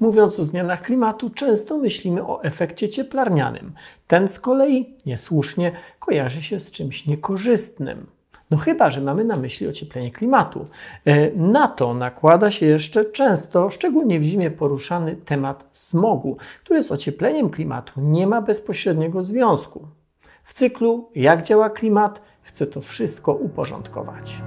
[0.00, 3.72] Mówiąc o zmianach klimatu, często myślimy o efekcie cieplarnianym.
[4.06, 8.06] Ten z kolei niesłusznie kojarzy się z czymś niekorzystnym.
[8.50, 10.66] No chyba, że mamy na myśli ocieplenie klimatu.
[11.04, 16.92] E, na to nakłada się jeszcze często, szczególnie w zimie, poruszany temat smogu, który z
[16.92, 19.88] ociepleniem klimatu nie ma bezpośredniego związku.
[20.44, 24.42] W cyklu Jak działa klimat chcę to wszystko uporządkować.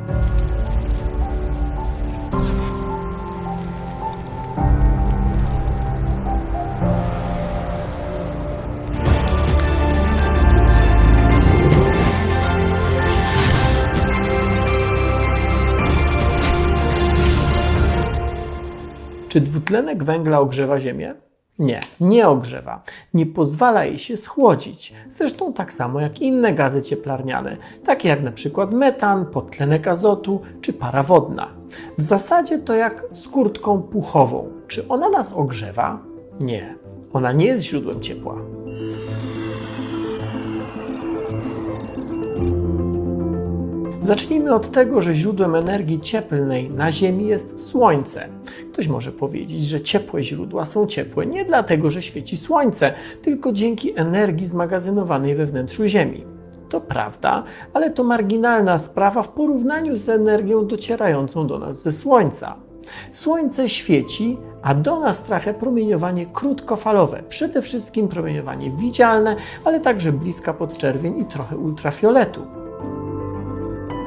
[19.31, 21.15] Czy dwutlenek węgla ogrzewa Ziemię?
[21.59, 22.83] Nie, nie ogrzewa.
[23.13, 24.93] Nie pozwala jej się schłodzić.
[25.09, 30.73] Zresztą tak samo jak inne gazy cieplarniane, takie jak na przykład metan, podtlenek azotu czy
[30.73, 31.47] para wodna.
[31.97, 34.49] W zasadzie to jak z kurtką puchową.
[34.67, 35.99] Czy ona nas ogrzewa?
[36.41, 36.75] Nie.
[37.13, 38.35] Ona nie jest źródłem ciepła.
[44.03, 48.27] Zacznijmy od tego, że źródłem energii cieplnej na Ziemi jest Słońce.
[48.73, 53.99] Ktoś może powiedzieć, że ciepłe źródła są ciepłe nie dlatego, że świeci Słońce, tylko dzięki
[53.99, 56.23] energii zmagazynowanej we wnętrzu Ziemi.
[56.69, 62.55] To prawda, ale to marginalna sprawa w porównaniu z energią docierającą do nas ze Słońca.
[63.11, 70.53] Słońce świeci, a do nas trafia promieniowanie krótkofalowe, przede wszystkim promieniowanie widzialne, ale także bliska
[70.53, 72.41] podczerwień i trochę ultrafioletu.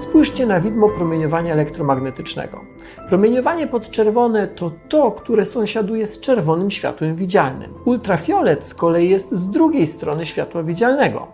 [0.04, 2.60] Spójrzcie na widmo promieniowania elektromagnetycznego.
[3.08, 7.74] Promieniowanie podczerwone to to, które sąsiaduje z czerwonym światłem widzialnym.
[7.84, 11.26] Ultrafiolet z kolei jest z drugiej strony światła widzialnego.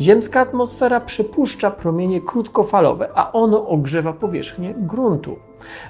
[0.00, 5.38] Ziemska atmosfera przepuszcza promienie krótkofalowe, a ono ogrzewa powierzchnię gruntu.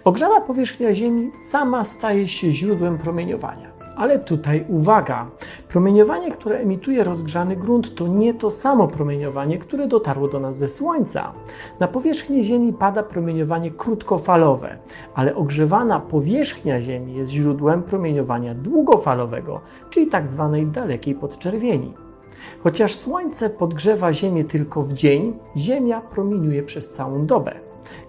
[0.04, 3.77] Ogrzana powierzchnia Ziemi sama staje się źródłem promieniowania.
[3.98, 5.30] Ale tutaj uwaga!
[5.68, 10.68] Promieniowanie, które emituje rozgrzany grunt, to nie to samo promieniowanie, które dotarło do nas ze
[10.68, 11.32] Słońca.
[11.80, 14.78] Na powierzchnię Ziemi pada promieniowanie krótkofalowe,
[15.14, 19.60] ale ogrzewana powierzchnia Ziemi jest źródłem promieniowania długofalowego,
[19.90, 21.94] czyli tak zwanej dalekiej podczerwieni.
[22.62, 27.54] Chociaż Słońce podgrzewa Ziemię tylko w dzień, Ziemia promieniuje przez całą dobę.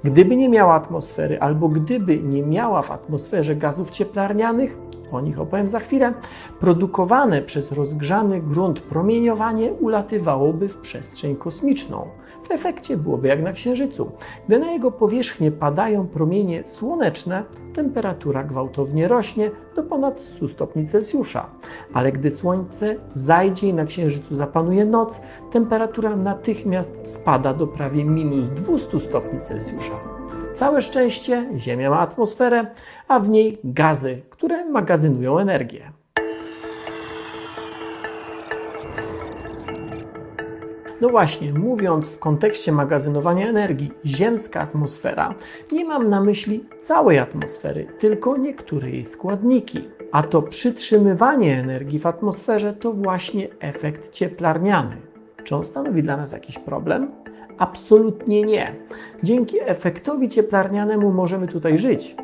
[0.04, 4.78] Gdyby nie miała atmosfery, albo gdyby nie miała w atmosferze gazów cieplarnianych,
[5.14, 6.14] o nich opowiem za chwilę,
[6.60, 12.08] produkowane przez rozgrzany grunt promieniowanie ulatywałoby w przestrzeń kosmiczną.
[12.44, 14.12] W efekcie byłoby jak na Księżycu.
[14.48, 17.44] Gdy na jego powierzchnię padają promienie słoneczne,
[17.74, 21.50] temperatura gwałtownie rośnie do ponad 100 stopni Celsjusza.
[21.94, 25.22] Ale gdy Słońce zajdzie i na Księżycu zapanuje noc,
[25.52, 30.19] temperatura natychmiast spada do prawie minus 200 stopni Celsjusza.
[30.60, 32.66] Całe szczęście Ziemia ma atmosferę,
[33.08, 35.92] a w niej gazy, które magazynują energię.
[41.02, 45.36] No właśnie, mówiąc w kontekście magazynowania energii, ziemska atmosfera,
[45.72, 49.90] nie mam na myśli całej atmosfery, tylko niektóre jej składniki.
[50.12, 55.09] A to przytrzymywanie energii w atmosferze to właśnie efekt cieplarniany.
[55.44, 57.12] Czy on stanowi dla nas jakiś problem?
[57.58, 58.72] Absolutnie nie.
[59.24, 62.16] Dzięki efektowi cieplarnianemu możemy tutaj żyć.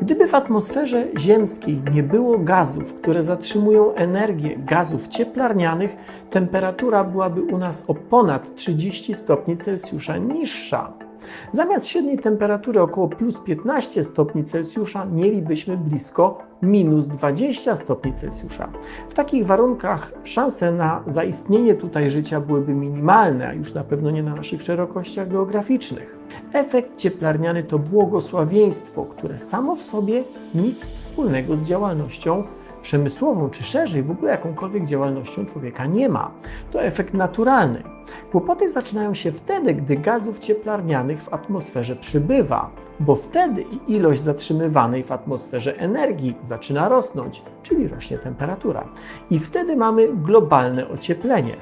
[0.00, 5.96] Gdyby w atmosferze ziemskiej nie było gazów, które zatrzymują energię gazów cieplarnianych,
[6.30, 11.05] temperatura byłaby u nas o ponad 30 stopni Celsjusza niższa.
[11.52, 18.68] Zamiast średniej temperatury około plus 15 stopni Celsjusza mielibyśmy blisko minus 20 stopni Celsjusza.
[19.08, 24.22] W takich warunkach szanse na zaistnienie tutaj życia byłyby minimalne, a już na pewno nie
[24.22, 26.16] na naszych szerokościach geograficznych.
[26.52, 32.44] Efekt cieplarniany to błogosławieństwo, które samo w sobie nic wspólnego z działalnością
[32.82, 36.30] przemysłową, czy szerzej w ogóle jakąkolwiek działalnością człowieka nie ma.
[36.70, 37.82] To efekt naturalny.
[38.30, 42.70] Kłopoty zaczynają się wtedy, gdy gazów cieplarnianych w atmosferze przybywa,
[43.00, 48.88] bo wtedy ilość zatrzymywanej w atmosferze energii zaczyna rosnąć, czyli rośnie temperatura.
[49.30, 51.56] I wtedy mamy globalne ocieplenie.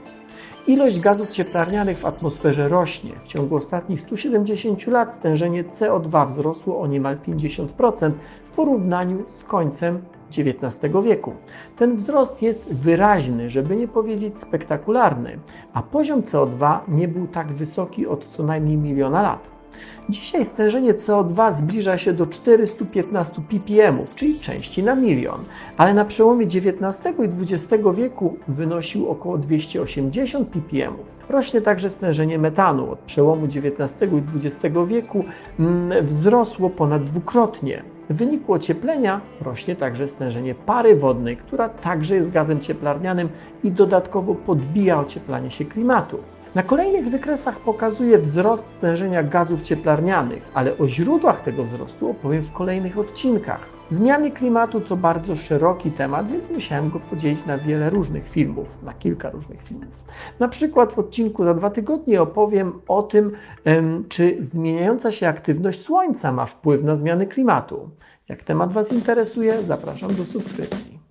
[0.67, 3.13] Ilość gazów cieplarnianych w atmosferze rośnie.
[3.21, 8.11] W ciągu ostatnich 170 lat stężenie CO2 wzrosło o niemal 50%
[8.45, 10.03] w porównaniu z końcem
[10.43, 11.33] XIX wieku.
[11.77, 15.39] Ten wzrost jest wyraźny, żeby nie powiedzieć spektakularny,
[15.75, 19.55] a poziom CO2 nie był tak wysoki od co najmniej miliona lat.
[20.09, 25.45] Dzisiaj stężenie CO2 zbliża się do 415 ppm, czyli części na milion,
[25.77, 30.95] ale na przełomie XIX i XX wieku wynosił około 280 ppm.
[31.29, 32.91] Rośnie także stężenie metanu.
[32.91, 35.25] Od przełomu XIX i XX wieku
[35.59, 37.94] mm, wzrosło ponad dwukrotnie.
[38.11, 43.29] W wyniku ocieplenia rośnie także stężenie pary wodnej, która także jest gazem cieplarnianym
[43.65, 46.19] i dodatkowo podbija ocieplanie się klimatu.
[46.55, 52.53] Na kolejnych wykresach pokazuję wzrost stężenia gazów cieplarnianych, ale o źródłach tego wzrostu opowiem w
[52.53, 53.69] kolejnych odcinkach.
[53.91, 58.95] Zmiany klimatu to bardzo szeroki temat, więc musiałem go podzielić na wiele różnych filmów, na
[58.95, 60.05] kilka różnych filmów.
[60.41, 63.33] Na przykład w odcinku za dwa tygodnie opowiem o tym,
[64.09, 67.91] czy zmieniająca się aktywność Słońca ma wpływ na zmiany klimatu.
[68.29, 71.04] Jak temat Was interesuje, zapraszam do subskrypcji.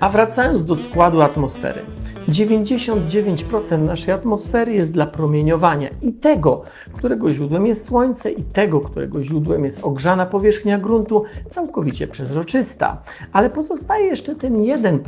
[0.00, 1.82] A wracając do składu atmosfery.
[2.28, 9.22] 99% naszej atmosfery jest dla promieniowania i tego, którego źródłem jest Słońce, i tego, którego
[9.22, 13.02] źródłem jest ogrzana powierzchnia gruntu, całkowicie przezroczysta.
[13.32, 15.00] Ale pozostaje jeszcze ten 1%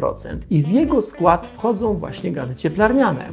[0.50, 3.28] i w jego skład wchodzą właśnie gazy cieplarniane.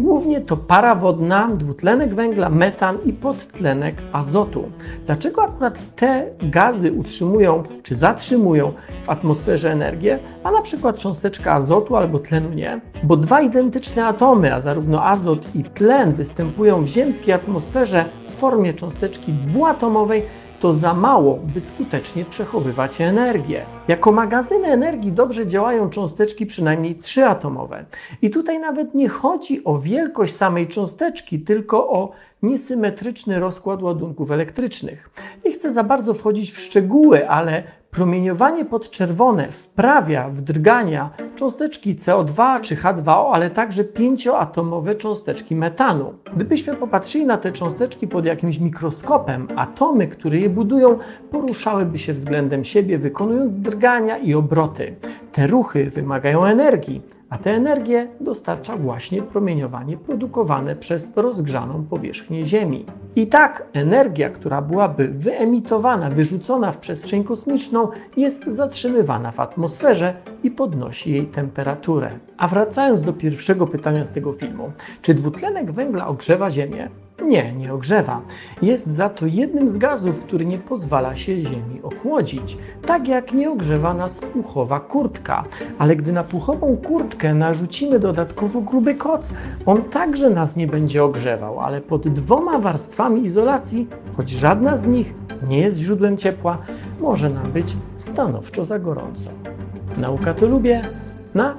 [0.00, 4.64] Głównie to para wodna, dwutlenek węgla, metan i podtlenek azotu.
[5.06, 8.72] Dlaczego akurat te gazy utrzymują czy zatrzymują
[9.04, 12.80] w atmosferze energię, a na przykład cząsteczka azotu albo tlenu nie?
[13.02, 18.74] Bo dwa identyczne atomy, a zarówno azot i tlen występują w ziemskiej atmosferze w formie
[18.74, 20.22] cząsteczki dwuatomowej,
[20.60, 23.66] to za mało, by skutecznie przechowywać energię.
[23.88, 27.84] Jako magazyny energii dobrze działają cząsteczki przynajmniej trzyatomowe.
[28.22, 32.12] I tutaj nawet nie chodzi o wielkość samej cząsteczki, tylko o
[32.42, 35.10] niesymetryczny rozkład ładunków elektrycznych.
[35.44, 42.60] Nie chcę za bardzo wchodzić w szczegóły, ale promieniowanie podczerwone wprawia w drgania cząsteczki CO2
[42.60, 46.14] czy H2O, ale także pięcioatomowe cząsteczki metanu.
[46.36, 50.98] Gdybyśmy popatrzyli na te cząsteczki pod jakimś mikroskopem, atomy, które je budują,
[51.30, 54.96] poruszałyby się względem siebie, wykonując drgania i obroty.
[55.32, 62.86] Te ruchy wymagają energii, a tę energię dostarcza właśnie promieniowanie produkowane przez rozgrzaną powierzchnię Ziemi.
[63.16, 70.50] I tak energia, która byłaby wyemitowana, wyrzucona w przestrzeń kosmiczną, jest zatrzymywana w atmosferze i
[70.50, 72.10] podnosi jej temperaturę.
[72.36, 76.88] A wracając do pierwszego pytania z tego filmu, czy dwutlenek węgla ogrzewa Ziemię?
[77.26, 78.20] Nie, nie ogrzewa.
[78.62, 82.58] Jest za to jednym z gazów, który nie pozwala się Ziemi ochłodzić.
[82.86, 85.44] Tak jak nie ogrzewa nas puchowa kurtka.
[85.78, 89.32] Ale gdy na puchową kurtkę narzucimy dodatkowo gruby koc,
[89.66, 95.14] on także nas nie będzie ogrzewał, ale pod dwoma warstwami izolacji, choć żadna z nich
[95.48, 96.58] nie jest źródłem ciepła,
[97.00, 99.30] może nam być stanowczo za gorąco.
[99.96, 100.88] Nauka to lubię
[101.34, 101.54] na